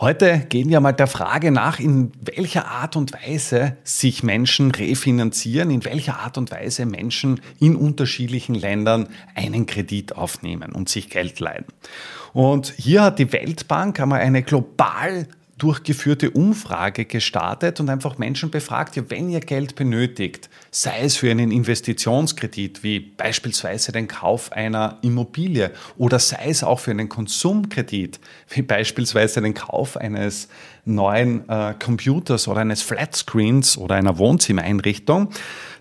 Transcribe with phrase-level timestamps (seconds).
[0.00, 5.70] Heute gehen wir mal der Frage nach, in welcher Art und Weise sich Menschen refinanzieren,
[5.70, 11.38] in welcher Art und Weise Menschen in unterschiedlichen Ländern einen Kredit aufnehmen und sich Geld
[11.38, 11.66] leihen.
[12.32, 15.28] Und hier hat die Weltbank einmal eine global
[15.60, 21.30] durchgeführte Umfrage gestartet und einfach Menschen befragt, ja, wenn ihr Geld benötigt, sei es für
[21.30, 28.18] einen Investitionskredit wie beispielsweise den Kauf einer Immobilie oder sei es auch für einen Konsumkredit
[28.48, 30.48] wie beispielsweise den Kauf eines
[30.84, 35.30] neuen äh, Computers oder eines Flatscreens oder einer Wohnzimmereinrichtung,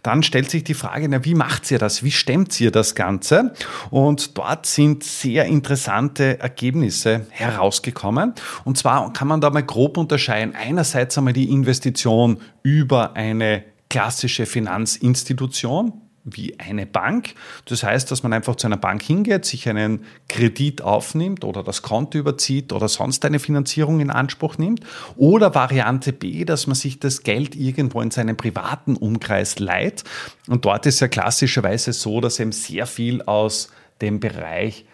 [0.04, 2.04] dann stellt sich die Frage, na, wie macht ihr das?
[2.04, 3.54] Wie stemmt ihr das Ganze?
[3.90, 8.34] Und dort sind sehr interessante Ergebnisse herausgekommen.
[8.64, 10.56] Und zwar kann man da mal grob unterscheiden.
[10.56, 17.36] Einerseits einmal die Investition über eine klassische Finanzinstitution, wie eine Bank.
[17.66, 21.84] Das heißt, dass man einfach zu einer Bank hingeht, sich einen Kredit aufnimmt oder das
[21.84, 24.82] Konto überzieht oder sonst eine Finanzierung in Anspruch nimmt.
[25.18, 30.04] Oder Variante B, dass man sich das Geld irgendwo in seinem privaten Umkreis leiht.
[30.48, 33.70] Und dort ist ja klassischerweise so, dass eben sehr viel aus
[34.02, 34.86] dem Bereich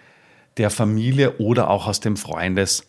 [0.58, 2.84] der Familie oder auch aus dem Freundes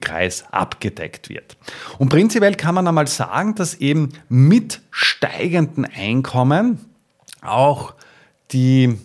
[0.00, 1.56] Kreis abgedeckt wird.
[1.98, 6.78] Und prinzipiell kann man einmal sagen, dass eben mit steigenden Einkommen
[7.42, 7.94] auch
[8.52, 8.96] die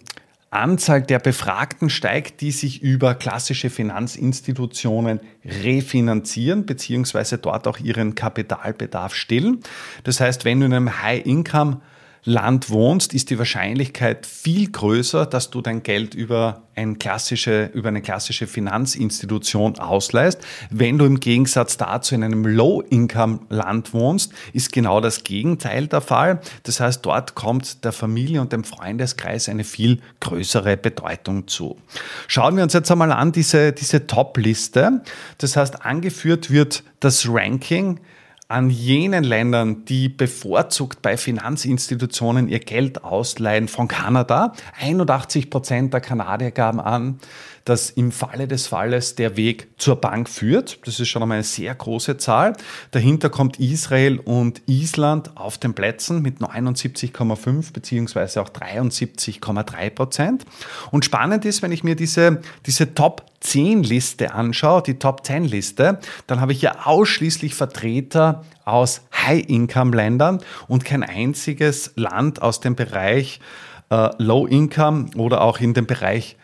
[0.53, 9.15] Anzahl der Befragten steigt, die sich über klassische Finanzinstitutionen refinanzieren beziehungsweise dort auch ihren Kapitalbedarf
[9.15, 9.61] stillen.
[10.03, 11.81] Das heißt, wenn du in einem High-Income
[12.25, 17.89] Land wohnst, ist die Wahrscheinlichkeit viel größer, dass du dein Geld über, ein klassische, über
[17.89, 20.39] eine klassische Finanzinstitution ausleihst.
[20.69, 26.39] Wenn du im Gegensatz dazu in einem Low-Income-Land wohnst, ist genau das Gegenteil der Fall.
[26.63, 31.77] Das heißt, dort kommt der Familie und dem Freundeskreis eine viel größere Bedeutung zu.
[32.27, 35.01] Schauen wir uns jetzt einmal an diese, diese Top-Liste.
[35.39, 37.99] Das heißt, angeführt wird das Ranking
[38.53, 44.53] an jenen Ländern, die bevorzugt bei Finanzinstitutionen ihr Geld ausleihen von Kanada.
[44.79, 47.19] 81 Prozent der Kanadier gaben an,
[47.65, 50.85] dass im Falle des Falles der Weg zur Bank führt.
[50.85, 52.53] Das ist schon einmal eine sehr große Zahl.
[52.91, 60.45] Dahinter kommt Israel und Island auf den Plätzen mit 79,5 beziehungsweise auch 73,3 Prozent.
[60.91, 65.45] Und spannend ist, wenn ich mir diese, diese Top 10 Liste anschaue, die Top 10
[65.45, 72.75] Liste, dann habe ich ja ausschließlich Vertreter aus High-Income-Ländern und kein einziges Land aus dem
[72.75, 73.39] Bereich
[73.89, 76.37] äh, Low-Income oder auch in dem Bereich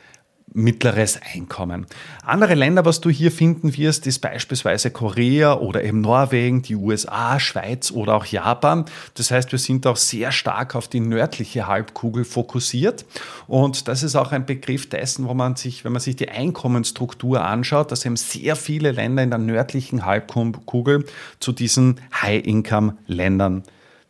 [0.53, 1.85] mittleres Einkommen.
[2.23, 7.39] Andere Länder, was du hier finden wirst, ist beispielsweise Korea oder eben Norwegen, die USA,
[7.39, 8.85] Schweiz oder auch Japan.
[9.15, 13.05] Das heißt, wir sind auch sehr stark auf die nördliche Halbkugel fokussiert.
[13.47, 17.43] Und das ist auch ein Begriff dessen, wo man sich, wenn man sich die Einkommensstruktur
[17.43, 21.05] anschaut, dass eben sehr viele Länder in der nördlichen Halbkugel
[21.39, 23.63] zu diesen High-Income-Ländern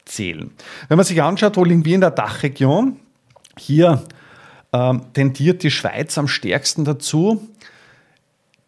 [0.06, 0.52] zählen.
[0.88, 2.98] Wenn man sich anschaut, wo liegen wir in der Dachregion?
[3.58, 4.04] Hier
[4.74, 7.48] ähm, tendiert die Schweiz am stärksten dazu,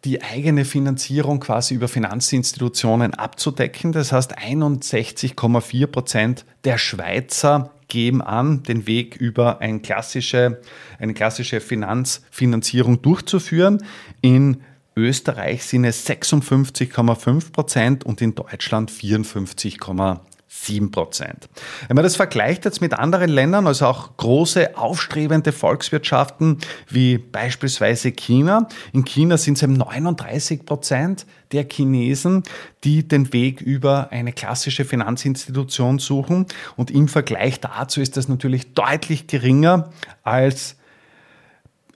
[0.04, 3.92] die eigene Finanzierung quasi über Finanzinstitutionen abzudecken.
[3.92, 10.60] Das heißt, 61,4 Prozent der Schweizer geben an, den Weg über eine klassische,
[10.98, 13.84] eine klassische Finanzfinanzierung durchzuführen.
[14.22, 14.62] In
[14.96, 20.20] Österreich sind es 56,5 Prozent und in Deutschland 54,5
[20.54, 21.48] 7 Prozent.
[21.88, 26.58] Wenn man das vergleicht jetzt mit anderen Ländern, also auch große aufstrebende Volkswirtschaften
[26.88, 32.42] wie beispielsweise China, in China sind es eben 39 Prozent der Chinesen,
[32.84, 36.46] die den Weg über eine klassische Finanzinstitution suchen
[36.76, 39.90] und im Vergleich dazu ist das natürlich deutlich geringer
[40.22, 40.76] als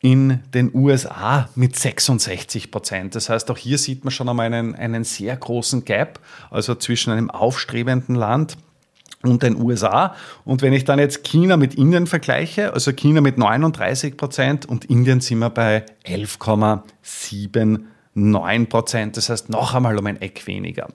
[0.01, 3.15] in den USA mit 66 Prozent.
[3.15, 6.21] Das heißt, auch hier sieht man schon einmal einen, einen sehr großen Gap,
[6.51, 8.57] also zwischen einem aufstrebenden Land
[9.23, 10.15] und den USA.
[10.45, 14.87] Und wenn ich dann jetzt China mit Indien vergleiche, also China mit 39 Prozent und
[14.87, 19.17] Indien sind wir bei 11,79 Prozent.
[19.17, 20.89] Das heißt noch einmal um ein Eck weniger.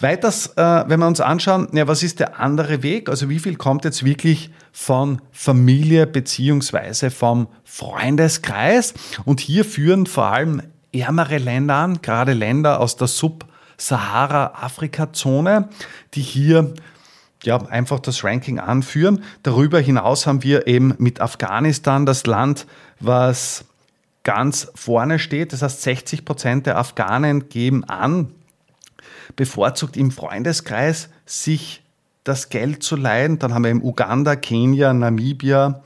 [0.00, 3.10] Weiters, äh, wenn wir uns anschauen, ja, was ist der andere Weg?
[3.10, 8.94] Also wie viel kommt jetzt wirklich von Familie beziehungsweise vom Freundeskreis?
[9.24, 10.62] Und hier führen vor allem
[10.92, 15.68] ärmere Länder an, gerade Länder aus der Sub-Sahara-Afrika-Zone,
[16.14, 16.74] die hier
[17.42, 19.22] ja, einfach das Ranking anführen.
[19.42, 22.66] Darüber hinaus haben wir eben mit Afghanistan das Land,
[23.00, 23.66] was
[24.24, 25.52] ganz vorne steht.
[25.52, 28.32] Das heißt, 60 Prozent der Afghanen geben an,
[29.36, 31.82] bevorzugt im Freundeskreis sich
[32.24, 33.38] das Geld zu leihen.
[33.38, 35.82] Dann haben wir eben Uganda, Kenia, Namibia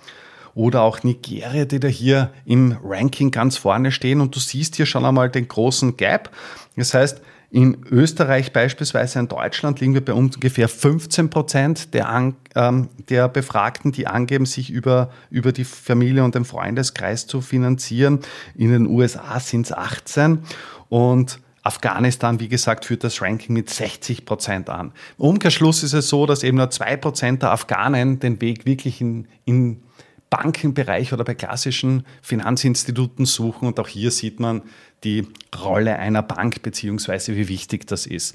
[0.55, 4.21] oder auch Nigeria, die da hier im Ranking ganz vorne stehen.
[4.21, 6.31] Und du siehst hier schon einmal den großen Gap.
[6.77, 7.21] Das heißt,
[7.51, 13.93] in Österreich beispielsweise, in Deutschland liegen wir bei ungefähr 15 Prozent der, ähm, der Befragten,
[13.93, 18.19] die angeben, sich über, über die Familie und den Freundeskreis zu finanzieren.
[18.57, 20.41] In den USA sind es 18
[20.89, 24.93] und Afghanistan, wie gesagt, führt das Ranking mit 60 Prozent an.
[25.17, 29.27] Umkehrschluss ist es so, dass eben nur zwei Prozent der Afghanen den Weg wirklich in,
[29.47, 29.83] in
[30.31, 33.69] Bankenbereich oder bei klassischen Finanzinstituten suchen.
[33.69, 34.63] Und auch hier sieht man
[35.05, 35.29] die
[35.63, 38.35] Rolle einer Bank beziehungsweise wie wichtig das ist.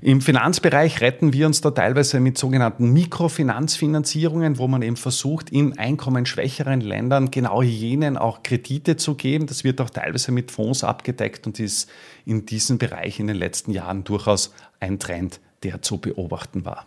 [0.00, 5.78] Im Finanzbereich retten wir uns da teilweise mit sogenannten Mikrofinanzfinanzierungen, wo man eben versucht, in
[5.78, 9.46] einkommensschwächeren Ländern genau jenen auch Kredite zu geben.
[9.46, 11.88] Das wird auch teilweise mit Fonds abgedeckt und ist
[12.24, 16.86] in diesem Bereich in den letzten Jahren durchaus ein Trend, der zu beobachten war.